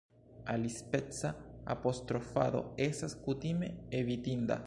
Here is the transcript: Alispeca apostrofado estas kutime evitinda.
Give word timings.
Alispeca 0.53 1.31
apostrofado 1.75 2.63
estas 2.87 3.17
kutime 3.27 3.73
evitinda. 4.03 4.59